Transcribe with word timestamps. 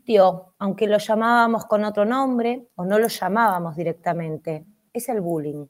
Existió, 0.00 0.54
aunque 0.58 0.86
lo 0.86 0.96
llamábamos 0.96 1.66
con 1.66 1.84
otro 1.84 2.06
nombre 2.06 2.68
o 2.74 2.86
no 2.86 2.98
lo 2.98 3.08
llamábamos 3.08 3.76
directamente, 3.76 4.64
es 4.94 5.10
el 5.10 5.20
bullying. 5.20 5.66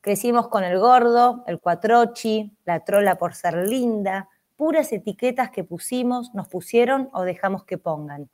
Crecimos 0.00 0.48
con 0.48 0.64
el 0.64 0.78
gordo, 0.78 1.44
el 1.46 1.60
cuatrochi, 1.60 2.56
la 2.64 2.80
trola 2.80 3.18
por 3.18 3.34
ser 3.34 3.68
linda, 3.68 4.26
puras 4.56 4.90
etiquetas 4.92 5.50
que 5.50 5.64
pusimos, 5.64 6.32
nos 6.34 6.48
pusieron 6.48 7.10
o 7.12 7.24
dejamos 7.24 7.64
que 7.64 7.76
pongan. 7.76 8.30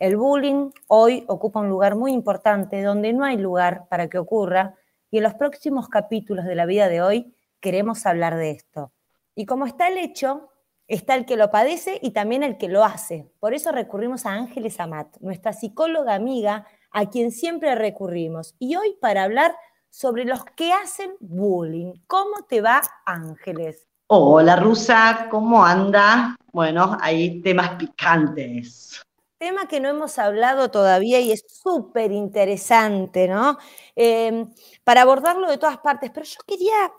El 0.00 0.16
bullying 0.16 0.70
hoy 0.88 1.24
ocupa 1.28 1.60
un 1.60 1.68
lugar 1.68 1.94
muy 1.94 2.12
importante 2.12 2.82
donde 2.82 3.12
no 3.12 3.24
hay 3.24 3.36
lugar 3.36 3.86
para 3.88 4.08
que 4.08 4.18
ocurra 4.18 4.74
y 5.08 5.18
en 5.18 5.22
los 5.22 5.34
próximos 5.34 5.88
capítulos 5.88 6.46
de 6.46 6.56
la 6.56 6.66
vida 6.66 6.88
de 6.88 7.00
hoy 7.00 7.32
queremos 7.60 8.06
hablar 8.06 8.36
de 8.36 8.50
esto. 8.50 8.90
Y 9.36 9.46
como 9.46 9.66
está 9.66 9.86
el 9.86 9.98
hecho, 9.98 10.50
está 10.88 11.14
el 11.14 11.26
que 11.26 11.36
lo 11.36 11.50
padece 11.50 11.98
y 12.02 12.10
también 12.10 12.42
el 12.42 12.58
que 12.58 12.68
lo 12.68 12.84
hace. 12.84 13.30
Por 13.40 13.54
eso 13.54 13.72
recurrimos 13.72 14.26
a 14.26 14.32
Ángeles 14.32 14.80
Amat, 14.80 15.16
nuestra 15.20 15.52
psicóloga 15.52 16.14
amiga, 16.14 16.66
a 16.90 17.10
quien 17.10 17.32
siempre 17.32 17.74
recurrimos. 17.74 18.54
Y 18.58 18.76
hoy 18.76 18.96
para 19.00 19.24
hablar 19.24 19.54
sobre 19.90 20.24
los 20.24 20.44
que 20.56 20.72
hacen 20.72 21.12
bullying. 21.20 21.92
¿Cómo 22.08 22.42
te 22.48 22.60
va, 22.60 22.82
Ángeles? 23.06 23.86
Hola, 24.08 24.56
Rusa, 24.56 25.28
¿cómo 25.30 25.64
anda? 25.64 26.36
Bueno, 26.52 26.96
hay 27.00 27.40
temas 27.42 27.76
picantes. 27.76 29.00
Tema 29.38 29.66
que 29.68 29.80
no 29.80 29.88
hemos 29.88 30.18
hablado 30.18 30.70
todavía 30.70 31.20
y 31.20 31.32
es 31.32 31.44
súper 31.48 32.10
interesante, 32.10 33.28
¿no? 33.28 33.56
Eh, 33.94 34.46
para 34.82 35.02
abordarlo 35.02 35.48
de 35.48 35.58
todas 35.58 35.78
partes, 35.78 36.10
pero 36.12 36.26
yo 36.26 36.40
quería 36.46 36.92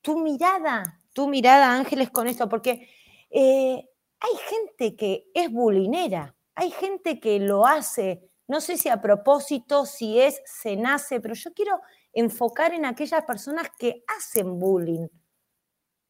tu 0.00 0.18
mirada, 0.18 1.00
tu 1.12 1.28
mirada, 1.28 1.72
Ángeles, 1.72 2.10
con 2.10 2.28
esto, 2.28 2.48
porque 2.48 2.88
eh, 3.30 3.88
hay 4.20 4.36
gente 4.48 4.96
que 4.96 5.30
es 5.34 5.50
bulinera, 5.50 6.34
hay 6.54 6.70
gente 6.70 7.20
que 7.20 7.38
lo 7.38 7.66
hace, 7.66 8.28
no 8.48 8.60
sé 8.60 8.76
si 8.76 8.88
a 8.88 9.00
propósito, 9.00 9.86
si 9.86 10.20
es, 10.20 10.40
se 10.44 10.76
nace, 10.76 11.20
pero 11.20 11.34
yo 11.34 11.52
quiero 11.52 11.80
enfocar 12.12 12.72
en 12.72 12.84
aquellas 12.84 13.24
personas 13.24 13.68
que 13.78 14.02
hacen 14.08 14.58
bullying. 14.58 15.06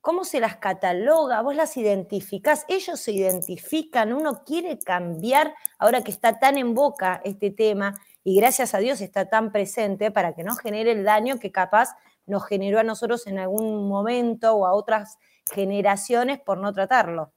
¿Cómo 0.00 0.24
se 0.24 0.40
las 0.40 0.56
cataloga? 0.56 1.42
¿Vos 1.42 1.56
las 1.56 1.76
identificás? 1.76 2.64
¿Ellos 2.68 3.00
se 3.00 3.12
identifican? 3.12 4.12
¿Uno 4.12 4.44
quiere 4.44 4.78
cambiar 4.78 5.54
ahora 5.78 6.02
que 6.02 6.12
está 6.12 6.38
tan 6.38 6.56
en 6.56 6.72
boca 6.72 7.20
este 7.24 7.50
tema 7.50 7.94
y 8.22 8.36
gracias 8.36 8.74
a 8.74 8.78
Dios 8.78 9.00
está 9.00 9.28
tan 9.28 9.50
presente 9.50 10.10
para 10.10 10.34
que 10.34 10.44
no 10.44 10.54
genere 10.54 10.92
el 10.92 11.04
daño 11.04 11.38
que 11.38 11.50
capaz 11.50 11.96
nos 12.26 12.46
generó 12.46 12.78
a 12.78 12.84
nosotros 12.84 13.26
en 13.26 13.38
algún 13.38 13.88
momento 13.88 14.54
o 14.54 14.66
a 14.66 14.72
otras 14.72 15.18
generaciones 15.50 16.40
por 16.40 16.58
no 16.58 16.72
tratarlo? 16.72 17.32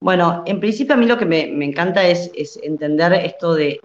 Bueno, 0.00 0.44
en 0.46 0.60
principio 0.60 0.94
a 0.94 0.96
mí 0.96 1.06
lo 1.06 1.18
que 1.18 1.26
me, 1.26 1.64
encanta 1.64 2.06
es, 2.06 2.30
entender 2.62 3.12
esto 3.14 3.54
de, 3.54 3.80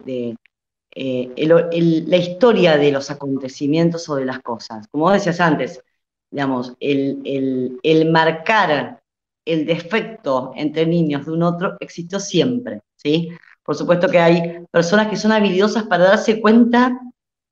eh, 0.95 1.31
el, 1.35 2.09
la 2.09 2.17
historia 2.17 2.77
de 2.77 2.91
los 2.91 3.09
acontecimientos 3.09 4.07
o 4.09 4.15
de 4.15 4.25
las 4.25 4.39
cosas. 4.39 4.87
Como 4.91 5.11
decías 5.11 5.39
antes, 5.39 5.83
digamos, 6.29 6.75
el, 6.79 7.79
el, 7.83 8.11
marcar 8.11 9.01
el 9.45 9.65
defecto 9.65 10.53
entre 10.55 10.85
niños 10.85 11.25
de 11.25 11.31
un 11.31 11.43
otro 11.43 11.77
existió 11.79 12.19
siempre, 12.19 12.81
¿sí? 12.95 13.29
Por 13.63 13.75
supuesto 13.75 14.07
que 14.07 14.19
hay 14.19 14.65
personas 14.71 15.07
que 15.07 15.15
son 15.15 15.31
habilidosas 15.31 15.83
para 15.83 16.05
darse 16.05 16.39
cuenta 16.41 16.99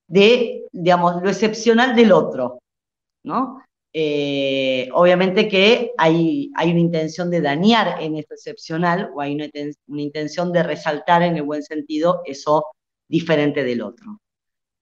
de, 0.07 0.67
digamos, 0.71 1.21
lo 1.21 1.29
excepcional 1.29 1.95
del 1.95 2.11
otro, 2.11 2.59
¿no? 3.23 3.63
Eh, 3.93 4.87
obviamente 4.93 5.49
que 5.49 5.91
hay, 5.97 6.49
hay, 6.55 6.71
una 6.71 6.79
intención 6.79 7.29
de 7.29 7.41
dañar 7.41 8.01
en 8.01 8.15
esto 8.15 8.35
excepcional 8.35 9.11
o 9.13 9.19
hay 9.19 9.35
una, 9.35 9.47
una, 9.87 10.01
intención 10.01 10.53
de 10.53 10.63
resaltar 10.63 11.23
en 11.23 11.35
el 11.35 11.43
buen 11.43 11.61
sentido 11.61 12.21
eso 12.25 12.67
diferente 13.09 13.65
del 13.65 13.81
otro. 13.81 14.21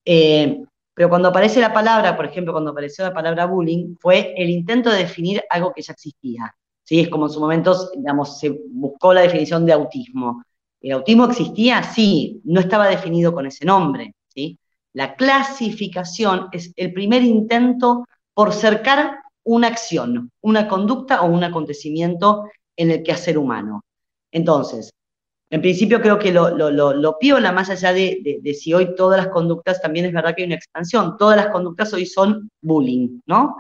Eh, 0.06 0.62
pero 0.94 1.10
cuando 1.10 1.30
aparece 1.30 1.62
la 1.62 1.74
palabra, 1.74 2.18
por 2.18 2.26
ejemplo, 2.26 2.54
cuando 2.54 2.72
apareció 2.72 3.06
la 3.06 3.14
palabra 3.14 3.46
bullying, 3.46 3.96
fue 4.00 4.34
el 4.36 4.50
intento 4.50 4.92
de 4.92 4.98
definir 4.98 5.42
algo 5.50 5.72
que 5.74 5.82
ya 5.82 5.94
existía. 5.94 6.54
¿sí? 6.84 7.00
Es 7.00 7.10
como 7.10 7.28
en 7.28 7.32
su 7.32 7.40
momento, 7.40 7.90
digamos, 7.96 8.38
se 8.38 8.50
buscó 8.70 9.14
la 9.14 9.22
definición 9.22 9.66
de 9.66 9.74
autismo. 9.74 10.44
¿El 10.82 10.92
autismo 10.92 11.26
existía? 11.26 11.84
Sí, 11.84 12.42
no 12.44 12.60
estaba 12.60 12.88
definido 12.88 13.34
con 13.34 13.46
ese 13.46 13.66
nombre. 13.66 14.14
¿sí? 14.28 14.60
La 14.92 15.16
clasificación 15.16 16.50
es 16.52 16.74
el 16.76 16.92
primer 16.92 17.24
intento 17.24 18.06
por 18.40 18.54
cercar 18.54 19.20
una 19.44 19.68
acción, 19.68 20.32
una 20.40 20.70
conducta 20.70 21.24
o 21.24 21.26
un 21.26 21.44
acontecimiento 21.44 22.46
en 22.78 22.92
el 22.92 23.04
quehacer 23.04 23.38
humano. 23.38 23.82
Entonces, 24.32 24.92
en 25.50 25.60
principio 25.60 26.02
creo 26.02 26.18
que 26.18 26.32
lo, 26.32 26.50
lo, 26.50 26.94
lo, 26.94 27.20
piola, 27.20 27.52
más 27.52 27.70
allá 27.70 27.92
de, 27.92 28.42
si 28.58 28.74
hoy 28.74 28.96
todas 28.96 29.18
las 29.22 29.28
conductas, 29.28 29.82
también 29.82 30.06
es 30.06 30.14
verdad 30.14 30.34
que 30.34 30.44
hay 30.44 30.46
una 30.46 30.56
expansión, 30.56 31.18
todas 31.18 31.36
las 31.36 31.48
conductas 31.48 31.94
hoy 31.94 32.06
son 32.06 32.50
bullying, 32.62 33.20
¿no? 33.26 33.58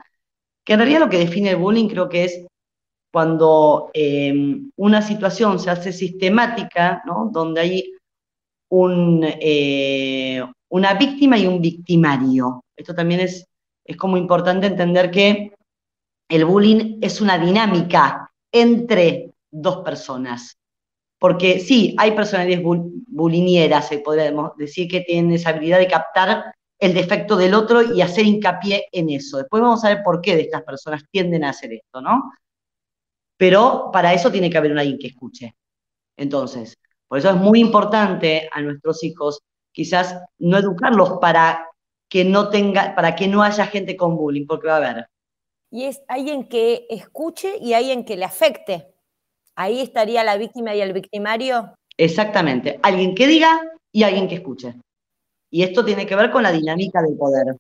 Que 0.64 0.72
en 0.72 0.80
realidad 0.80 1.02
lo 1.02 1.10
que 1.10 1.20
define 1.20 1.50
el 1.50 1.58
bullying 1.58 1.90
creo 1.90 2.08
que 2.08 2.24
es 2.24 2.46
cuando 3.12 3.92
eh, 3.94 4.62
una 4.78 5.02
situación 5.02 5.60
se 5.60 5.72
hace 5.72 5.92
sistemática, 5.92 7.04
¿no? 7.06 7.30
Donde 7.34 7.60
hay 7.60 7.94
eh, 9.42 10.42
una 10.70 10.94
víctima 10.94 11.38
y 11.38 11.48
un 11.48 11.60
victimario. 11.62 12.64
Esto 12.78 12.96
también 12.96 13.20
es, 13.20 13.49
es 13.86 13.98
como 13.98 14.18
importante 14.18 14.68
entender 14.68 15.12
que 15.12 15.54
el 16.30 16.46
bullying 16.46 17.00
es 17.02 17.22
una 17.22 17.38
dinámica 17.38 18.32
entre 18.52 19.34
dos 19.52 19.78
personas. 19.78 20.58
Porque 21.18 21.60
sí, 21.60 21.96
hay 21.98 22.12
personalidades 22.12 22.66
bulinieras, 23.08 23.88
se 23.88 24.00
podemos 24.00 24.56
decir 24.56 24.88
que 24.90 25.02
tienen 25.02 25.34
esa 25.34 25.50
habilidad 25.50 25.80
de 25.80 25.88
captar 25.88 26.54
el 26.80 26.94
defecto 26.94 27.36
del 27.36 27.54
otro 27.54 27.82
y 27.82 28.02
hacer 28.02 28.26
hincapié 28.26 28.86
en 28.92 29.10
eso. 29.10 29.38
Después 29.38 29.62
vamos 29.62 29.84
a 29.84 29.90
ver 29.90 30.02
por 30.04 30.22
qué 30.22 30.36
de 30.36 30.44
estas 30.44 30.64
personas 30.64 31.04
tienden 31.12 31.44
a 31.44 31.50
hacer 31.50 31.74
esto, 31.74 32.02
¿no? 32.02 32.32
Pero 33.36 33.90
para 33.92 34.14
eso 34.14 34.32
tiene 34.32 34.50
que 34.50 34.58
haber 34.58 34.78
alguien 34.78 34.98
que 34.98 35.08
escuche. 35.08 35.56
Entonces, 36.16 36.78
por 37.08 37.18
eso 37.18 37.30
es 37.32 37.36
muy 37.36 37.60
importante 37.60 38.50
a 38.52 38.62
nuestros 38.62 39.04
hijos 39.04 39.40
quizás 39.72 40.20
no 40.38 40.58
educarlos 40.58 41.20
para 41.20 41.69
que 42.10 42.26
no 42.26 42.50
tenga, 42.50 42.96
para 42.96 43.16
que 43.16 43.28
no 43.28 43.44
haya 43.44 43.68
gente 43.68 43.96
con 43.96 44.18
bullying, 44.18 44.48
porque 44.48 44.68
va 44.68 44.74
a 44.74 44.78
haber. 44.78 45.10
Y 45.72 45.86
es 45.86 46.02
alguien 46.08 46.50
que 46.50 46.88
escuche 46.90 47.58
y 47.62 47.74
alguien 47.74 48.04
que 48.04 48.18
le 48.18 48.26
afecte. 48.26 48.94
Ahí 49.56 49.82
estaría 49.82 50.24
la 50.24 50.38
víctima 50.38 50.74
y 50.74 50.82
el 50.82 50.94
victimario. 50.94 51.76
Exactamente, 51.98 52.80
alguien 52.82 53.14
que 53.14 53.28
diga 53.28 53.62
y 53.92 54.04
alguien 54.04 54.28
que 54.28 54.36
escuche. 54.36 54.76
Y 55.52 55.64
esto 55.64 55.84
tiene 55.84 56.06
que 56.06 56.16
ver 56.16 56.32
con 56.32 56.44
la 56.44 56.52
dinámica 56.52 57.02
del 57.02 57.18
poder. 57.18 57.56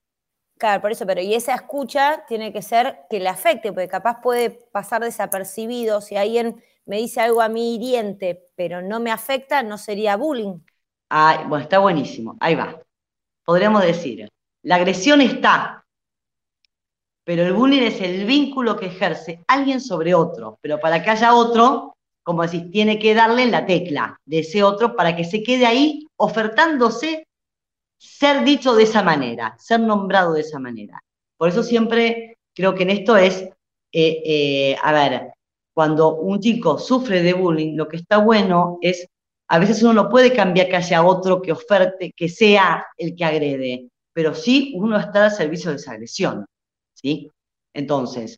Claro, 0.57 0.81
por 0.81 0.91
eso, 0.91 1.05
pero 1.05 1.21
y 1.21 1.33
esa 1.33 1.55
escucha 1.55 2.25
tiene 2.27 2.51
que 2.51 2.61
ser 2.61 3.01
que 3.09 3.19
le 3.19 3.29
afecte, 3.29 3.71
porque 3.71 3.87
capaz 3.87 4.21
puede 4.21 4.49
pasar 4.49 5.01
desapercibido. 5.01 6.01
Si 6.01 6.17
alguien 6.17 6.61
me 6.85 6.97
dice 6.97 7.21
algo 7.21 7.41
a 7.41 7.49
mí 7.49 7.75
hiriente, 7.75 8.49
pero 8.55 8.81
no 8.81 8.99
me 8.99 9.11
afecta, 9.11 9.63
no 9.63 9.77
sería 9.77 10.17
bullying. 10.17 10.59
Ah, 11.09 11.45
bueno, 11.47 11.63
está 11.63 11.79
buenísimo. 11.79 12.35
Ahí 12.39 12.55
va. 12.55 12.81
Podríamos 13.45 13.83
decir, 13.83 14.27
la 14.69 14.75
agresión 14.75 15.19
está, 15.19 15.83
pero 17.23 17.41
el 17.41 17.53
bullying 17.53 17.81
es 17.81 18.01
el 18.01 18.23
vínculo 18.25 18.77
que 18.77 18.85
ejerce 18.85 19.43
alguien 19.47 19.81
sobre 19.81 20.13
otro, 20.13 20.59
pero 20.61 20.79
para 20.79 21.01
que 21.01 21.09
haya 21.09 21.33
otro, 21.33 21.97
como 22.21 22.43
decís, 22.43 22.69
tiene 22.69 22.99
que 22.99 23.15
darle 23.15 23.47
la 23.47 23.65
tecla 23.65 24.21
de 24.25 24.41
ese 24.41 24.61
otro 24.61 24.95
para 24.95 25.15
que 25.15 25.23
se 25.23 25.41
quede 25.41 25.65
ahí 25.65 26.05
ofertándose 26.17 27.25
ser 27.97 28.43
dicho 28.43 28.75
de 28.75 28.83
esa 28.83 29.01
manera, 29.01 29.55
ser 29.57 29.79
nombrado 29.79 30.33
de 30.33 30.41
esa 30.41 30.59
manera. 30.59 31.01
Por 31.35 31.49
eso 31.49 31.63
siempre 31.63 32.37
creo 32.53 32.75
que 32.75 32.83
en 32.83 32.91
esto 32.91 33.17
es, 33.17 33.41
eh, 33.91 34.21
eh, 34.23 34.77
a 34.83 34.91
ver, 34.91 35.33
cuando 35.73 36.15
un 36.15 36.39
chico 36.39 36.77
sufre 36.77 37.23
de 37.23 37.33
bullying, 37.33 37.75
lo 37.75 37.87
que 37.87 37.97
está 37.97 38.19
bueno 38.19 38.77
es 38.83 39.07
A 39.47 39.57
veces 39.57 39.81
uno 39.81 39.93
no 39.93 40.09
puede 40.09 40.31
cambiar 40.31 40.67
que 40.69 40.75
haya 40.75 41.03
otro 41.03 41.41
que 41.41 41.53
oferte, 41.53 42.13
que 42.15 42.29
sea 42.29 42.85
el 42.97 43.15
que 43.15 43.25
agrede, 43.25 43.89
pero 44.19 44.35
sí 44.35 44.73
uno 44.75 44.97
está 44.97 45.27
al 45.27 45.31
servicio 45.31 45.69
de 45.69 45.77
esa 45.77 45.93
agresión, 45.93 46.45
¿sí? 46.93 47.31
Entonces, 47.73 48.37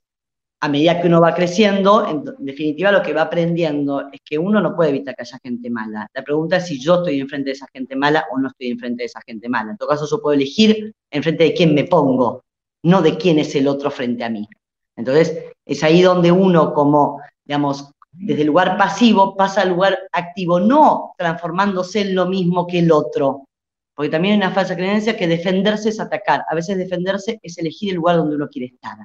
a 0.60 0.70
medida 0.70 1.02
que 1.02 1.08
uno 1.08 1.20
va 1.20 1.34
creciendo, 1.34 2.08
en 2.08 2.24
definitiva 2.38 2.92
lo 2.92 3.02
que 3.02 3.14
va 3.14 3.24
aprendiendo 3.24 4.08
es 4.14 4.20
que 4.24 4.38
uno 4.38 4.62
no 4.62 4.76
puede 4.76 4.92
evitar 4.92 5.16
que 5.16 5.24
haya 5.24 5.40
gente 5.42 5.72
mala. 5.72 6.08
La 6.14 6.24
pregunta 6.24 6.58
es 6.58 6.68
si 6.68 6.80
yo 6.80 6.98
estoy 6.98 7.20
enfrente 7.20 7.50
de 7.50 7.54
esa 7.54 7.66
gente 7.74 7.96
mala 7.96 8.26
o 8.32 8.38
no 8.38 8.50
estoy 8.50 8.68
enfrente 8.68 9.02
de 9.02 9.08
esa 9.08 9.22
gente 9.26 9.50
mala. 9.50 9.72
En 9.72 9.78
todo 9.78 9.90
caso, 9.90 10.08
yo 10.08 10.22
puedo 10.22 10.36
elegir 10.36 10.94
enfrente 11.10 11.46
de 11.46 11.54
quién 11.56 11.74
me 11.74 11.86
pongo, 11.86 12.44
no 12.84 13.02
de 13.02 13.18
quién 13.18 13.40
es 13.40 13.56
el 13.56 13.68
otro 13.68 13.90
frente 13.90 14.24
a 14.24 14.30
mí. 14.30 14.48
Entonces, 14.96 15.46
es 15.66 15.84
ahí 15.84 16.04
donde 16.04 16.32
uno 16.32 16.76
como, 16.76 17.24
digamos, 17.44 17.90
desde 18.12 18.42
el 18.42 18.50
lugar 18.50 18.78
pasivo 18.78 19.36
pasa 19.36 19.64
al 19.64 19.70
lugar 19.70 19.98
activo, 20.12 20.60
no 20.60 21.16
transformándose 21.18 22.02
en 22.02 22.14
lo 22.14 22.28
mismo 22.28 22.68
que 22.68 22.78
el 22.78 22.92
otro. 22.92 23.48
Porque 23.94 24.10
también 24.10 24.34
hay 24.34 24.48
una 24.48 24.56
falsa 24.56 24.76
creencia 24.76 25.18
que 25.18 25.28
defenderse 25.28 25.90
es 25.90 26.00
atacar. 26.00 26.44
A 26.50 26.56
veces 26.56 26.78
defenderse 26.78 27.40
es 27.44 27.58
elegir 27.58 27.90
el 27.90 27.98
lugar 27.98 28.18
donde 28.18 28.36
uno 28.36 28.48
quiere 28.48 28.68
estar. 28.68 28.98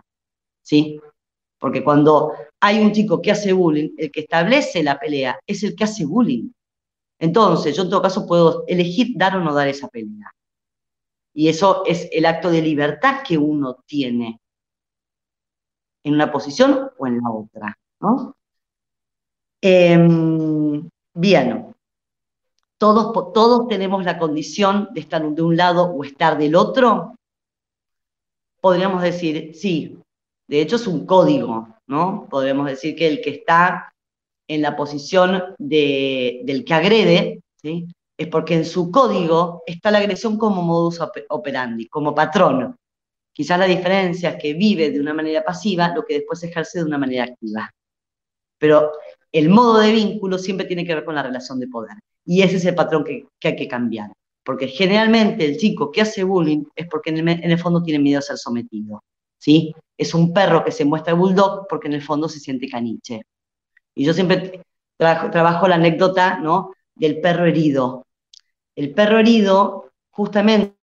¿Sí? 0.62 1.00
Porque 1.58 1.82
cuando 1.82 2.32
hay 2.60 2.80
un 2.80 2.92
chico 2.92 3.20
que 3.20 3.32
hace 3.32 3.52
bullying, 3.52 3.90
el 3.96 4.10
que 4.10 4.20
establece 4.20 4.82
la 4.82 4.98
pelea 4.98 5.38
es 5.46 5.62
el 5.62 5.74
que 5.74 5.84
hace 5.84 6.04
bullying. 6.04 6.50
Entonces, 7.18 7.76
yo 7.76 7.84
en 7.84 7.90
todo 7.90 8.02
caso 8.02 8.26
puedo 8.26 8.64
elegir 8.66 9.08
dar 9.16 9.36
o 9.36 9.40
no 9.40 9.54
dar 9.54 9.68
esa 9.68 9.88
pelea. 9.88 10.30
Y 11.34 11.48
eso 11.48 11.84
es 11.86 12.08
el 12.12 12.26
acto 12.26 12.50
de 12.50 12.62
libertad 12.62 13.22
que 13.26 13.38
uno 13.38 13.82
tiene 13.86 14.40
en 16.04 16.14
una 16.14 16.30
posición 16.30 16.90
o 16.98 17.06
en 17.06 17.18
la 17.18 17.30
otra. 17.30 17.78
¿no? 18.00 18.36
Em, 19.60 20.88
bien, 21.14 21.74
todos, 22.78 23.32
todos 23.32 23.68
tenemos 23.68 24.04
la 24.04 24.18
condición 24.18 24.88
de 24.92 25.00
estar 25.00 25.22
de 25.22 25.42
un 25.42 25.56
lado 25.56 25.84
o 25.84 26.04
estar 26.04 26.38
del 26.38 26.54
otro. 26.54 27.14
Podríamos 28.60 29.02
decir, 29.02 29.54
sí, 29.54 29.98
de 30.48 30.60
hecho 30.60 30.76
es 30.76 30.86
un 30.86 31.06
código, 31.06 31.68
¿no? 31.86 32.26
Podríamos 32.28 32.66
decir 32.66 32.94
que 32.96 33.06
el 33.06 33.20
que 33.20 33.30
está 33.30 33.92
en 34.48 34.62
la 34.62 34.76
posición 34.76 35.54
del 35.58 36.64
que 36.64 36.74
agrede, 36.74 37.40
es 37.62 38.28
porque 38.28 38.54
en 38.54 38.64
su 38.64 38.90
código 38.90 39.62
está 39.66 39.90
la 39.90 39.98
agresión 39.98 40.38
como 40.38 40.62
modus 40.62 41.00
operandi, 41.28 41.88
como 41.88 42.14
patrón. 42.14 42.76
Quizás 43.32 43.58
la 43.58 43.66
diferencia 43.66 44.30
es 44.30 44.36
que 44.42 44.54
vive 44.54 44.90
de 44.90 45.00
una 45.00 45.12
manera 45.12 45.44
pasiva 45.44 45.92
lo 45.94 46.04
que 46.04 46.14
después 46.14 46.42
ejerce 46.42 46.78
de 46.78 46.84
una 46.84 46.96
manera 46.96 47.24
activa. 47.24 47.70
Pero 48.58 48.92
el 49.32 49.48
modo 49.48 49.78
de 49.78 49.92
vínculo 49.92 50.38
siempre 50.38 50.66
tiene 50.66 50.84
que 50.84 50.94
ver 50.94 51.04
con 51.04 51.14
la 51.14 51.22
relación 51.22 51.60
de 51.60 51.68
poder. 51.68 51.96
Y 52.24 52.42
ese 52.42 52.56
es 52.56 52.64
el 52.64 52.74
patrón 52.74 53.04
que, 53.04 53.26
hay 53.42 53.56
que 53.56 53.68
cambiar. 53.68 54.10
Porque 54.44 54.68
generalmente 54.68 55.44
el 55.44 55.56
chico 55.56 55.90
que 55.90 56.02
hace 56.02 56.24
bullying 56.24 56.64
es 56.74 56.86
porque 56.88 57.10
en 57.10 57.28
el, 57.28 57.58
fondo 57.58 57.82
tiene 57.82 58.02
miedo 58.02 58.18
a 58.18 58.22
ser 58.22 58.38
sometido. 58.38 59.02
¿sí? 59.38 59.74
Es 59.96 60.14
un 60.14 60.32
perro 60.32 60.64
que 60.64 60.70
se 60.70 60.84
muestra 60.84 61.14
bulldog 61.14 61.66
porque 61.68 61.88
en 61.88 61.94
el 61.94 62.02
fondo 62.02 62.28
se 62.28 62.40
siente 62.40 62.68
caniche. 62.68 63.22
Y 63.94 64.04
yo 64.04 64.14
siempre 64.14 64.62
trabajo 64.96 65.68
la 65.68 65.76
anécdota 65.76 66.38
¿no? 66.38 66.72
del 66.94 67.20
perro 67.20 67.46
herido. 67.46 68.06
El 68.76 68.92
perro 68.92 69.18
herido, 69.18 69.90
justamente 70.10 70.74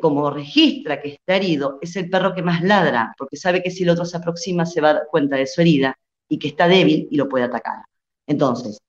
como 0.00 0.30
registra 0.30 1.00
que 1.00 1.08
está 1.10 1.36
herido, 1.36 1.78
es 1.80 1.96
el 1.96 2.08
perro 2.08 2.34
que 2.34 2.42
más 2.42 2.62
ladra, 2.62 3.14
porque 3.18 3.36
sabe 3.36 3.62
que 3.62 3.70
si 3.70 3.82
el 3.82 3.90
otro 3.90 4.04
se 4.04 4.16
aproxima 4.16 4.66
se 4.66 4.80
va 4.80 4.90
a 4.90 4.94
dar 4.94 5.06
cuenta 5.10 5.36
de 5.36 5.46
su 5.46 5.60
herida 5.60 5.96
y 6.28 6.38
que 6.38 6.48
está 6.48 6.68
débil 6.68 7.08
y 7.10 7.16
lo 7.16 7.28
puede 7.28 7.44
atacar. 7.44 7.84
Entonces, 8.26 8.80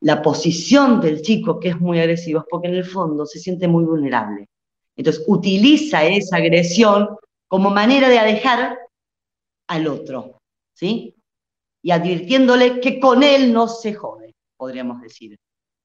la 0.00 0.22
posición 0.22 1.00
del 1.00 1.22
chico 1.22 1.58
que 1.58 1.70
es 1.70 1.80
muy 1.80 1.98
agresivo 1.98 2.40
es 2.40 2.46
porque 2.48 2.68
en 2.68 2.74
el 2.74 2.84
fondo 2.84 3.26
se 3.26 3.38
siente 3.38 3.66
muy 3.66 3.84
vulnerable. 3.84 4.48
Entonces, 4.96 5.24
utiliza 5.26 6.04
esa 6.04 6.36
agresión 6.36 7.16
como 7.48 7.70
manera 7.70 8.08
de 8.08 8.18
alejar 8.18 8.78
al 9.68 9.86
otro, 9.86 10.38
¿sí? 10.74 11.14
Y 11.82 11.90
advirtiéndole 11.90 12.80
que 12.80 12.98
con 13.00 13.22
él 13.22 13.52
no 13.52 13.68
se 13.68 13.94
jode, 13.94 14.34
podríamos 14.56 15.00
decir. 15.00 15.36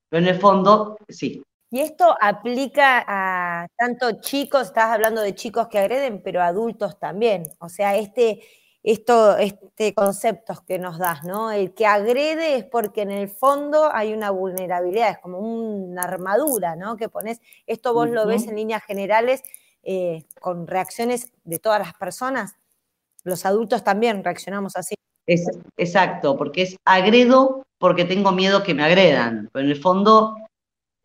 Pero 0.10 0.24
en 0.24 0.34
el 0.34 0.40
fondo, 0.40 0.98
sí. 1.08 1.42
Y 1.72 1.80
esto 1.80 2.16
aplica 2.22 3.04
a 3.08 3.68
tanto 3.76 4.20
chicos, 4.22 4.68
estás 4.68 4.92
hablando 4.92 5.22
de 5.22 5.34
chicos 5.34 5.68
que 5.70 5.80
agreden, 5.80 6.22
pero 6.24 6.42
adultos 6.42 7.00
también. 7.00 7.44
O 7.60 7.68
sea, 7.68 7.98
este, 7.98 8.44
esto, 8.84 9.38
este 9.38 9.94
conceptos 9.94 10.62
que 10.62 10.78
nos 10.78 10.98
das, 11.00 11.24
¿no? 11.24 11.52
El 11.52 11.74
que 11.74 11.86
agrede 11.86 12.58
es 12.58 12.66
porque 12.66 13.02
en 13.02 13.12
el 13.12 13.30
fondo 13.30 13.90
hay 13.94 14.14
una 14.14 14.30
vulnerabilidad, 14.30 15.12
es 15.12 15.20
como 15.20 15.40
una 15.40 16.04
armadura, 16.04 16.76
¿no? 16.76 16.98
Que 16.98 17.08
pones, 17.08 17.40
esto 17.66 17.94
vos 17.94 18.10
lo 18.10 18.28
ves 18.28 18.46
en 18.48 18.58
líneas 18.58 18.84
generales 18.84 19.42
eh, 19.84 20.26
con 20.42 20.68
reacciones 20.68 21.32
de 21.46 21.60
todas 21.60 21.80
las 21.80 21.94
personas. 21.94 22.58
Los 23.24 23.46
adultos 23.46 23.86
también 23.86 24.22
reaccionamos 24.22 24.76
así. 24.76 24.96
Es, 25.26 25.50
exacto, 25.78 26.36
porque 26.36 26.64
es 26.64 26.76
agredo 26.84 27.64
porque 27.78 28.04
tengo 28.04 28.34
miedo 28.34 28.64
que 28.64 28.74
me 28.74 28.84
agredan, 28.84 29.50
pero 29.54 29.66
en 29.66 29.72
el 29.72 29.82
fondo 29.82 30.36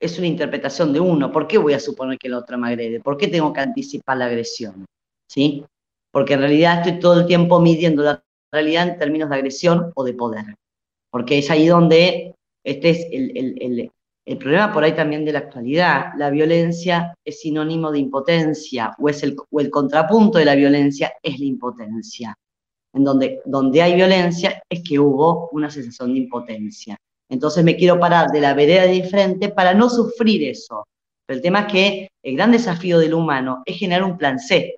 es 0.00 0.18
una 0.18 0.26
interpretación 0.26 0.92
de 0.92 1.00
uno. 1.00 1.30
¿Por 1.30 1.46
qué 1.46 1.58
voy 1.58 1.74
a 1.74 1.80
suponer 1.80 2.18
que 2.18 2.26
el 2.26 2.34
otro 2.34 2.58
me 2.58 2.68
agrede? 2.68 3.00
¿Por 3.00 3.16
qué 3.16 3.28
tengo 3.28 3.52
que 3.52 3.60
anticipar 3.60 4.16
la 4.16 4.26
agresión? 4.26 4.84
¿Sí? 5.28 5.64
Porque 6.12 6.34
en 6.34 6.40
realidad 6.40 6.78
estoy 6.78 7.00
todo 7.00 7.20
el 7.20 7.26
tiempo 7.26 7.60
midiendo 7.60 8.02
la 8.02 8.22
realidad 8.52 8.88
en 8.88 8.98
términos 8.98 9.28
de 9.28 9.36
agresión 9.36 9.92
o 9.94 10.04
de 10.04 10.14
poder, 10.14 10.44
porque 11.10 11.38
es 11.38 11.50
ahí 11.50 11.66
donde 11.66 12.34
este 12.64 12.90
es 12.90 13.06
el, 13.10 13.90
problema 14.38 14.72
por 14.72 14.84
ahí 14.84 14.92
también 14.92 15.24
de 15.24 15.32
la 15.32 15.38
actualidad. 15.38 16.12
La 16.16 16.28
violencia 16.28 17.14
es 17.24 17.40
sinónimo 17.40 17.90
de 17.90 17.98
impotencia, 17.98 18.94
o, 18.98 19.08
es 19.08 19.22
el, 19.22 19.36
el 19.52 19.70
contrapunto 19.70 20.38
de 20.38 20.44
la 20.44 20.54
violencia 20.54 21.12
es 21.22 21.38
la 21.38 21.46
impotencia. 21.46 22.34
En 22.94 23.04
donde, 23.04 23.40
donde 23.44 23.82
hay 23.82 23.94
violencia 23.94 24.62
es 24.68 24.82
que 24.82 24.98
hubo 24.98 25.48
una 25.52 25.70
sensación 25.70 26.12
de 26.12 26.20
impotencia. 26.20 26.96
Entonces 27.30 27.62
me 27.64 27.76
quiero 27.76 28.00
parar 28.00 28.30
de 28.30 28.40
la 28.40 28.54
vereda 28.54 28.84
de 28.84 29.04
frente 29.04 29.50
para 29.50 29.74
no 29.74 29.88
sufrir 29.90 30.42
eso. 30.48 30.86
Pero 31.26 31.36
el 31.36 31.42
tema 31.42 31.60
es 31.60 31.72
que 31.72 32.08
el 32.22 32.36
gran 32.36 32.50
desafío 32.50 32.98
del 32.98 33.14
humano 33.14 33.62
es 33.66 33.78
generar 33.78 34.04
un 34.04 34.16
plan 34.16 34.38
C, 34.38 34.77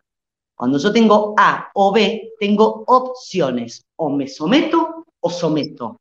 cuando 0.61 0.77
yo 0.77 0.93
tengo 0.93 1.35
A 1.39 1.71
o 1.73 1.91
B, 1.91 2.35
tengo 2.39 2.85
opciones. 2.87 3.83
O 3.97 4.11
me 4.11 4.29
someto 4.29 5.07
o 5.19 5.31
someto. 5.31 5.99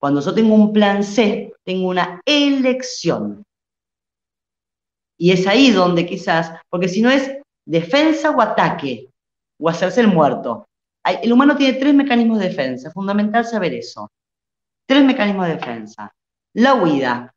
Cuando 0.00 0.22
yo 0.22 0.32
tengo 0.32 0.54
un 0.54 0.72
plan 0.72 1.04
C, 1.04 1.52
tengo 1.62 1.88
una 1.88 2.22
elección. 2.24 3.44
Y 5.18 5.32
es 5.32 5.46
ahí 5.46 5.70
donde 5.70 6.06
quizás, 6.06 6.50
porque 6.70 6.88
si 6.88 7.02
no 7.02 7.10
es 7.10 7.30
defensa 7.66 8.30
o 8.30 8.40
ataque, 8.40 9.10
o 9.60 9.68
hacerse 9.68 10.00
el 10.00 10.08
muerto. 10.08 10.66
El 11.04 11.30
humano 11.30 11.54
tiene 11.54 11.78
tres 11.78 11.92
mecanismos 11.92 12.38
de 12.38 12.48
defensa, 12.48 12.90
fundamental 12.90 13.44
saber 13.44 13.74
eso. 13.74 14.10
Tres 14.86 15.04
mecanismos 15.04 15.46
de 15.48 15.56
defensa. 15.56 16.10
La 16.54 16.76
huida, 16.76 17.34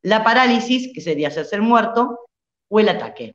la 0.00 0.24
parálisis, 0.24 0.94
que 0.94 1.02
sería 1.02 1.28
hacerse 1.28 1.56
el 1.56 1.62
muerto, 1.62 2.20
o 2.70 2.80
el 2.80 2.88
ataque. 2.88 3.34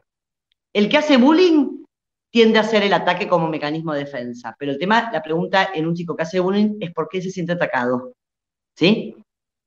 El 0.74 0.90
que 0.90 0.98
hace 0.98 1.18
bullying 1.18 1.84
tiende 2.32 2.58
a 2.58 2.62
hacer 2.62 2.84
el 2.84 2.94
ataque 2.94 3.28
como 3.28 3.50
mecanismo 3.50 3.94
de 3.94 4.06
defensa, 4.06 4.56
pero 4.58 4.72
el 4.72 4.80
tema, 4.80 5.10
la 5.12 5.22
pregunta 5.22 5.70
en 5.74 5.86
un 5.86 5.94
chico 5.94 6.16
que 6.16 6.24
hace 6.24 6.40
bullying 6.40 6.78
es 6.80 6.94
por 6.94 7.10
qué 7.10 7.22
se 7.22 7.30
siente 7.30 7.54
atacado. 7.54 8.14
¿Sí? 8.76 9.16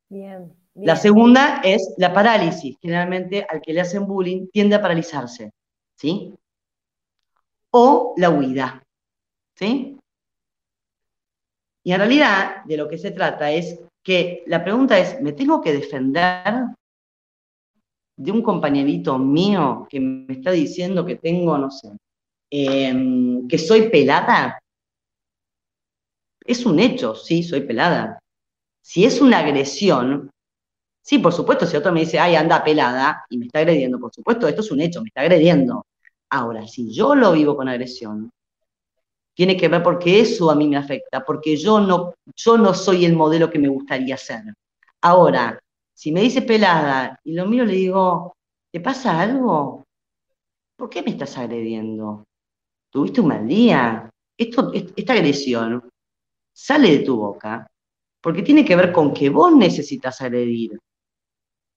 Bien. 0.09 0.55
La 0.75 0.97
segunda 0.97 1.61
es 1.63 1.95
la 1.99 2.13
parálisis. 2.13 2.77
Generalmente 2.81 3.47
al 3.49 3.61
que 3.61 3.73
le 3.73 3.83
hacen 3.83 4.07
bullying 4.07 4.49
tiende 4.49 4.75
a 4.75 4.83
paralizarse. 4.83 5.53
¿Sí? 5.97 6.35
O 7.71 8.15
la 8.17 8.31
huida. 8.31 8.83
¿Sí? 9.57 9.99
Y 11.85 11.93
en 11.93 11.99
realidad 11.99 12.65
de 12.65 12.77
lo 12.79 12.89
que 12.89 12.99
se 12.99 13.11
trata 13.11 13.53
es 13.53 13.79
que 14.03 14.43
la 14.47 14.65
pregunta 14.65 14.99
es, 14.99 15.21
¿me 15.21 15.33
tengo 15.33 15.61
que 15.61 15.73
defender 15.73 16.65
de 18.17 18.31
un 18.33 18.43
compañerito 18.43 19.19
mío 19.19 19.87
que 19.89 20.01
me 20.01 20.35
está 20.35 20.51
diciendo 20.53 21.05
que 21.05 21.17
tengo, 21.17 21.59
no 21.59 21.71
sé, 21.71 21.91
em, 22.51 23.47
que 23.49 23.59
soy 23.59 23.89
pelada, 23.89 24.59
es 26.45 26.67
un 26.67 26.79
hecho, 26.79 27.15
sí, 27.15 27.43
soy 27.43 27.63
pelada. 27.63 28.19
Si 28.83 29.05
es 29.05 29.21
una 29.21 29.39
agresión, 29.39 30.31
sí, 31.03 31.19
por 31.19 31.33
supuesto, 31.33 31.67
si 31.67 31.77
otro 31.77 31.93
me 31.93 32.01
dice, 32.01 32.19
ay, 32.19 32.37
anda 32.37 32.63
pelada, 32.63 33.25
y 33.31 33.39
me 33.39 33.47
está 33.47 33.61
agrediendo, 33.61 33.99
por 33.99 34.13
supuesto, 34.13 34.47
esto 34.47 34.61
es 34.61 34.71
un 34.71 34.81
hecho, 34.81 35.01
me 35.03 35.09
está 35.09 35.23
agrediendo. 35.23 35.87
Ahora, 36.31 36.67
si 36.67 36.93
yo 36.93 37.15
lo 37.15 37.33
vivo 37.33 37.57
con 37.57 37.69
agresión, 37.69 38.31
tiene 39.35 39.57
que 39.57 39.69
ver 39.69 39.83
porque 39.83 40.21
eso 40.21 40.51
a 40.51 40.55
mí 40.55 40.69
me 40.69 40.77
afecta, 40.77 41.25
porque 41.25 41.57
yo 41.57 41.81
no, 41.81 42.15
yo 42.37 42.57
no 42.57 42.73
soy 42.75 43.05
el 43.05 43.17
modelo 43.17 43.51
que 43.51 43.59
me 43.59 43.69
gustaría 43.69 44.17
ser. 44.17 44.43
Ahora, 45.01 45.59
si 45.95 46.13
me 46.13 46.23
dice 46.23 46.43
pelada 46.43 47.19
y 47.25 47.33
lo 47.33 47.47
miro 47.47 47.65
le 47.65 47.75
digo, 47.75 48.37
¿te 48.73 48.81
pasa 48.81 49.21
algo? 49.21 49.85
¿Por 50.77 50.91
qué 50.91 51.03
me 51.03 51.11
estás 51.11 51.39
agrediendo? 51.39 52.25
¿Tuviste 52.91 53.21
un 53.21 53.29
mal 53.29 53.47
día? 53.47 54.11
Esto, 54.37 54.73
esta 54.73 55.13
agresión 55.13 55.89
sale 56.53 56.99
de 56.99 57.05
tu 57.05 57.17
boca 57.17 57.67
porque 58.21 58.43
tiene 58.43 58.65
que 58.65 58.75
ver 58.75 58.93
con 58.93 59.15
que 59.15 59.29
vos 59.29 59.55
necesitas 59.55 60.21
agredir. 60.21 60.79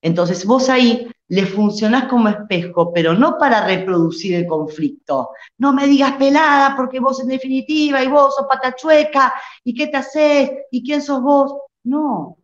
Entonces 0.01 0.45
vos 0.45 0.69
ahí 0.69 1.07
le 1.29 1.45
funcionás 1.45 2.05
como 2.05 2.29
espejo, 2.29 2.93
pero 2.93 3.13
no 3.13 3.37
para 3.37 3.65
reproducir 3.65 4.35
el 4.35 4.47
conflicto. 4.47 5.31
No 5.57 5.73
me 5.73 5.87
digas 5.87 6.13
pelada 6.13 6.75
porque 6.75 6.99
vos 6.99 7.19
en 7.21 7.27
definitiva 7.27 8.03
y 8.03 8.07
vos 8.07 8.35
sos 8.35 8.47
patachueca 8.47 9.33
y 9.63 9.73
qué 9.73 9.87
te 9.87 9.97
haces 9.97 10.51
y 10.71 10.83
quién 10.83 11.01
sos 11.01 11.21
vos. 11.21 11.53
No, 11.83 12.37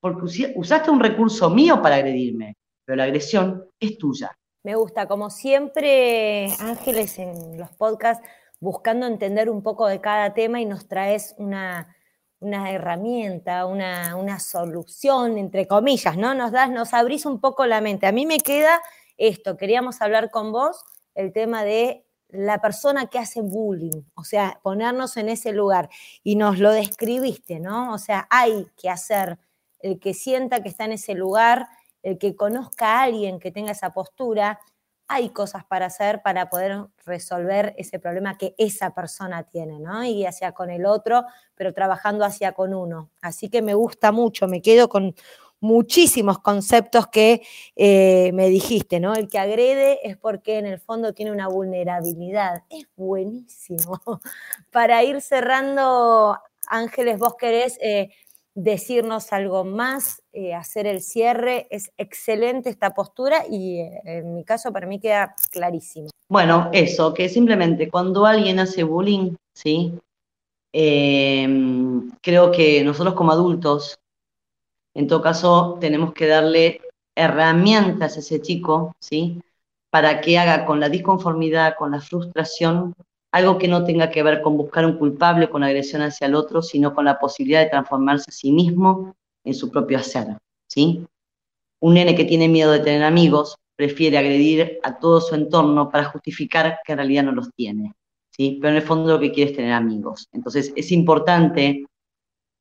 porque 0.00 0.52
usaste 0.54 0.90
un 0.90 1.00
recurso 1.00 1.50
mío 1.50 1.80
para 1.82 1.96
agredirme, 1.96 2.56
pero 2.84 2.96
la 2.96 3.04
agresión 3.04 3.64
es 3.78 3.98
tuya. 3.98 4.36
Me 4.62 4.74
gusta, 4.74 5.06
como 5.06 5.30
siempre, 5.30 6.52
Ángeles, 6.60 7.18
en 7.18 7.58
los 7.58 7.70
podcasts, 7.70 8.26
buscando 8.60 9.06
entender 9.06 9.48
un 9.48 9.62
poco 9.62 9.86
de 9.86 10.00
cada 10.00 10.34
tema 10.34 10.60
y 10.60 10.66
nos 10.66 10.88
traes 10.88 11.34
una, 11.38 11.96
una 12.40 12.70
herramienta, 12.70 13.66
una, 13.66 14.16
una, 14.16 14.40
solución, 14.40 15.38
entre 15.38 15.66
comillas, 15.66 16.16
¿no? 16.16 16.34
Nos 16.34 16.52
das, 16.52 16.70
nos 16.70 16.92
abrís 16.92 17.24
un 17.24 17.40
poco 17.40 17.66
la 17.66 17.80
mente. 17.80 18.06
A 18.06 18.12
mí 18.12 18.26
me 18.26 18.38
queda 18.38 18.80
esto, 19.16 19.56
queríamos 19.56 20.00
hablar 20.00 20.30
con 20.30 20.52
vos 20.52 20.82
el 21.14 21.32
tema 21.32 21.64
de 21.64 22.04
la 22.28 22.60
persona 22.60 23.06
que 23.06 23.18
hace 23.18 23.40
bullying, 23.40 24.02
o 24.14 24.22
sea, 24.22 24.60
ponernos 24.62 25.16
en 25.16 25.28
ese 25.28 25.52
lugar. 25.52 25.88
Y 26.22 26.36
nos 26.36 26.58
lo 26.58 26.72
describiste, 26.72 27.58
¿no? 27.58 27.92
O 27.92 27.98
sea, 27.98 28.26
hay 28.30 28.66
que 28.76 28.90
hacer, 28.90 29.38
el 29.80 29.98
que 30.00 30.14
sienta 30.14 30.62
que 30.62 30.68
está 30.68 30.84
en 30.84 30.92
ese 30.92 31.14
lugar, 31.14 31.68
el 32.02 32.18
que 32.18 32.36
conozca 32.36 33.00
a 33.00 33.02
alguien 33.04 33.38
que 33.38 33.50
tenga 33.50 33.72
esa 33.72 33.92
postura, 33.92 34.60
hay 35.08 35.30
cosas 35.30 35.64
para 35.64 35.86
hacer 35.86 36.20
para 36.22 36.50
poder 36.50 36.86
resolver 37.06 37.74
ese 37.78 37.98
problema 37.98 38.36
que 38.36 38.54
esa 38.58 38.94
persona 38.94 39.44
tiene, 39.44 39.80
¿no? 39.80 40.04
Y 40.04 40.26
hacia 40.26 40.52
con 40.52 40.70
el 40.70 40.84
otro, 40.84 41.24
pero 41.54 41.72
trabajando 41.72 42.24
hacia 42.24 42.52
con 42.52 42.74
uno. 42.74 43.10
Así 43.22 43.48
que 43.48 43.62
me 43.62 43.72
gusta 43.72 44.12
mucho, 44.12 44.46
me 44.46 44.60
quedo 44.60 44.88
con 44.90 45.14
muchísimos 45.60 46.38
conceptos 46.38 47.08
que 47.08 47.42
eh, 47.74 48.30
me 48.34 48.48
dijiste, 48.48 49.00
¿no? 49.00 49.14
El 49.14 49.28
que 49.28 49.38
agrede 49.38 49.98
es 50.08 50.16
porque 50.16 50.58
en 50.58 50.66
el 50.66 50.78
fondo 50.78 51.14
tiene 51.14 51.32
una 51.32 51.48
vulnerabilidad. 51.48 52.64
Es 52.68 52.86
buenísimo. 52.94 54.00
Para 54.70 55.02
ir 55.02 55.20
cerrando, 55.20 56.38
Ángeles, 56.68 57.18
vos 57.18 57.34
querés 57.36 57.78
eh, 57.80 58.10
decirnos 58.58 59.32
algo 59.32 59.64
más, 59.64 60.22
eh, 60.32 60.52
hacer 60.52 60.86
el 60.86 61.00
cierre. 61.00 61.68
Es 61.70 61.92
excelente 61.96 62.70
esta 62.70 62.90
postura 62.90 63.44
y 63.48 63.80
eh, 63.80 64.00
en 64.04 64.34
mi 64.34 64.44
caso 64.44 64.72
para 64.72 64.86
mí 64.86 64.98
queda 64.98 65.34
clarísimo. 65.50 66.08
Bueno, 66.28 66.68
eso, 66.72 67.14
que 67.14 67.28
simplemente 67.28 67.88
cuando 67.88 68.26
alguien 68.26 68.58
hace 68.58 68.82
bullying, 68.82 69.36
¿sí? 69.54 69.94
Em, 70.72 72.10
creo 72.20 72.50
que 72.50 72.82
nosotros 72.82 73.14
como 73.14 73.30
adultos, 73.30 73.98
en 74.94 75.06
todo 75.06 75.22
caso, 75.22 75.78
tenemos 75.80 76.12
que 76.12 76.26
darle 76.26 76.80
herramientas 77.14 78.16
a 78.16 78.20
ese 78.20 78.42
chico, 78.42 78.96
¿sí? 78.98 79.40
Para 79.90 80.20
que 80.20 80.36
haga 80.36 80.66
con 80.66 80.80
la 80.80 80.88
disconformidad, 80.88 81.76
con 81.78 81.92
la 81.92 82.00
frustración, 82.00 82.94
algo 83.32 83.58
que 83.58 83.68
no 83.68 83.84
tenga 83.84 84.10
que 84.10 84.22
ver 84.22 84.40
con 84.40 84.56
buscar 84.56 84.86
un 84.86 84.96
culpable, 84.96 85.50
con 85.50 85.62
agresión 85.62 86.02
hacia 86.02 86.26
el 86.26 86.34
otro, 86.34 86.62
sino 86.62 86.94
con 86.94 87.04
la 87.04 87.18
posibilidad 87.18 87.60
de 87.60 87.70
transformarse 87.70 88.30
a 88.30 88.34
sí 88.34 88.52
mismo 88.52 89.14
en 89.44 89.54
su 89.54 89.70
propio 89.70 89.98
hacer, 89.98 90.26
¿sí? 90.66 91.04
Un 91.80 91.94
nene 91.94 92.14
que 92.14 92.24
tiene 92.24 92.48
miedo 92.48 92.72
de 92.72 92.80
tener 92.80 93.04
amigos 93.04 93.56
prefiere 93.76 94.18
agredir 94.18 94.80
a 94.82 94.98
todo 94.98 95.20
su 95.20 95.34
entorno 95.34 95.88
para 95.88 96.06
justificar 96.06 96.78
que 96.84 96.92
en 96.92 96.98
realidad 96.98 97.22
no 97.22 97.32
los 97.32 97.52
tiene, 97.54 97.94
¿sí? 98.30 98.58
Pero 98.60 98.70
en 98.70 98.76
el 98.76 98.82
fondo 98.82 99.12
lo 99.12 99.20
que 99.20 99.30
quiere 99.30 99.50
es 99.50 99.56
tener 99.56 99.72
amigos. 99.72 100.26
Entonces 100.32 100.72
es 100.74 100.90
importante, 100.90 101.86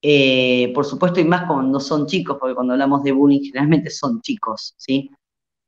eh, 0.01 0.71
por 0.75 0.85
supuesto, 0.85 1.19
y 1.19 1.25
más 1.25 1.47
cuando 1.47 1.79
son 1.79 2.05
chicos, 2.05 2.37
porque 2.39 2.53
cuando 2.53 2.73
hablamos 2.73 3.03
de 3.03 3.13
bullying 3.13 3.41
generalmente 3.41 3.89
son 3.89 4.21
chicos, 4.21 4.75
¿sí? 4.77 5.09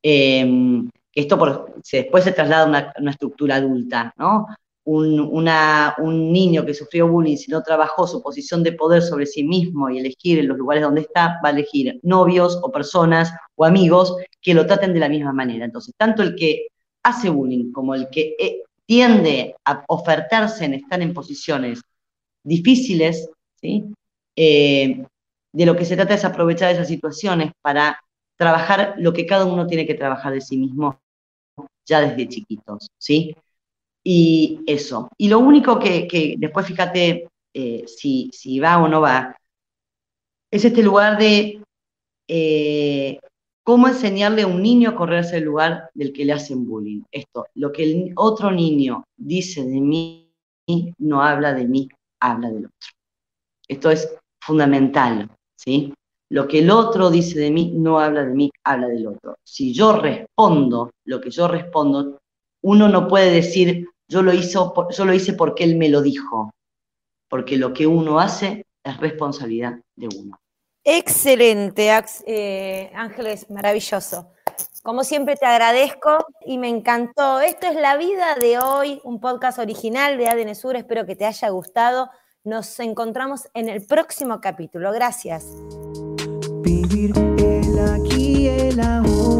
Que 0.02 1.20
esto 1.20 1.66
después 1.90 2.22
se 2.22 2.32
traslada 2.32 2.64
a 2.64 2.68
una, 2.68 2.92
una, 2.98 3.10
estructura 3.10 3.56
adulta, 3.56 4.14
¿no? 4.16 4.46
Un, 4.84 6.32
niño 6.32 6.64
que 6.64 6.74
sufrió 6.74 7.08
bullying, 7.08 7.36
si 7.36 7.50
no 7.50 7.62
trabajó 7.62 8.06
su 8.06 8.22
posición 8.22 8.62
de 8.62 8.72
poder 8.72 9.02
sobre 9.02 9.26
sí 9.26 9.44
mismo 9.44 9.90
y 9.90 9.98
elegir 9.98 10.38
en 10.38 10.48
los 10.48 10.58
lugares 10.58 10.82
donde 10.82 11.02
está, 11.02 11.38
va 11.44 11.48
a 11.48 11.52
elegir 11.52 12.00
novios 12.02 12.58
o 12.62 12.70
personas 12.70 13.32
o 13.54 13.64
amigos 13.64 14.16
que 14.40 14.54
lo 14.54 14.66
traten 14.66 14.94
de 14.94 15.00
la 15.00 15.08
misma 15.08 15.32
manera. 15.32 15.64
Entonces, 15.64 15.94
tanto 15.96 16.22
el 16.22 16.34
que 16.34 16.68
hace 17.02 17.28
bullying 17.28 17.72
como 17.72 17.94
el 17.94 18.08
que 18.10 18.36
eh, 18.38 18.62
tiende 18.86 19.54
a 19.64 19.84
ofertarse 19.88 20.64
en 20.64 20.74
estar 20.74 21.00
en 21.00 21.14
posiciones 21.14 21.80
difíciles, 22.42 23.28
¿sí? 23.60 23.84
Eh, 24.36 25.04
de 25.52 25.66
lo 25.66 25.76
que 25.76 25.84
se 25.84 25.96
trata 25.96 26.14
es 26.14 26.24
aprovechar 26.24 26.72
esas 26.72 26.88
situaciones 26.88 27.52
para 27.60 28.00
trabajar 28.36 28.94
lo 28.98 29.12
que 29.12 29.26
cada 29.26 29.44
uno 29.44 29.66
tiene 29.66 29.86
que 29.86 29.94
trabajar 29.94 30.32
de 30.32 30.40
sí 30.40 30.56
mismo 30.56 31.00
ya 31.84 32.00
desde 32.00 32.28
chiquitos, 32.28 32.88
¿sí? 32.98 33.36
Y 34.02 34.60
eso. 34.66 35.10
Y 35.18 35.28
lo 35.28 35.38
único 35.38 35.78
que, 35.78 36.36
después 36.38 36.66
fíjate 36.66 37.28
eh, 37.52 37.84
si, 37.86 38.30
si, 38.32 38.58
va 38.58 38.82
o 38.82 38.88
no 38.88 39.00
va, 39.00 39.36
es 40.50 40.64
este 40.64 40.82
lugar 40.82 41.18
de 41.18 41.62
eh, 42.28 43.20
cómo 43.62 43.88
enseñarle 43.88 44.42
a 44.42 44.46
un 44.46 44.62
niño 44.62 44.90
a 44.90 44.96
correrse 44.96 45.36
el 45.36 45.44
lugar 45.44 45.90
del 45.94 46.12
que 46.12 46.24
le 46.24 46.32
hacen 46.32 46.66
bullying. 46.66 47.02
Esto, 47.10 47.46
lo 47.54 47.72
que 47.72 47.84
el 47.84 48.12
otro 48.16 48.50
niño 48.50 49.04
dice 49.16 49.64
de 49.64 49.80
mí 49.80 50.32
no 50.98 51.22
habla 51.22 51.52
de 51.52 51.66
mí, 51.66 51.88
habla 52.20 52.48
del 52.50 52.66
otro. 52.66 52.90
Esto 53.68 53.90
es 53.90 54.16
fundamental, 54.40 55.30
¿sí? 55.56 55.92
Lo 56.30 56.46
que 56.46 56.60
el 56.60 56.70
otro 56.70 57.10
dice 57.10 57.40
de 57.40 57.50
mí 57.50 57.72
no 57.74 57.98
habla 57.98 58.24
de 58.24 58.34
mí, 58.34 58.50
habla 58.64 58.88
del 58.88 59.06
otro. 59.06 59.36
Si 59.44 59.72
yo 59.72 59.92
respondo 59.92 60.90
lo 61.04 61.20
que 61.20 61.30
yo 61.30 61.48
respondo, 61.48 62.18
uno 62.62 62.88
no 62.88 63.08
puede 63.08 63.30
decir, 63.30 63.88
yo 64.08 64.22
lo, 64.22 64.32
hizo, 64.32 64.74
yo 64.90 65.04
lo 65.04 65.14
hice 65.14 65.32
porque 65.32 65.64
él 65.64 65.76
me 65.76 65.88
lo 65.88 66.02
dijo, 66.02 66.52
porque 67.28 67.56
lo 67.56 67.72
que 67.72 67.86
uno 67.86 68.20
hace 68.20 68.66
es 68.84 68.96
responsabilidad 68.98 69.78
de 69.96 70.08
uno. 70.16 70.40
Excelente, 70.82 71.90
eh, 72.26 72.90
Ángeles, 72.94 73.48
maravilloso. 73.50 74.32
Como 74.82 75.04
siempre 75.04 75.36
te 75.36 75.44
agradezco 75.44 76.24
y 76.46 76.56
me 76.56 76.68
encantó. 76.68 77.40
Esto 77.40 77.66
es 77.66 77.76
La 77.76 77.98
Vida 77.98 78.34
de 78.34 78.58
hoy, 78.58 79.00
un 79.04 79.20
podcast 79.20 79.58
original 79.58 80.16
de 80.16 80.28
ADN 80.28 80.54
Sur. 80.54 80.76
Espero 80.76 81.04
que 81.04 81.16
te 81.16 81.26
haya 81.26 81.50
gustado. 81.50 82.10
Nos 82.44 82.80
encontramos 82.80 83.48
en 83.52 83.68
el 83.68 83.84
próximo 83.84 84.40
capítulo. 84.40 84.90
Gracias. 84.92 85.44
Vivir 86.62 87.12
el 87.38 87.78
aquí, 87.78 88.48
el 88.48 88.80
ahora. 88.80 89.39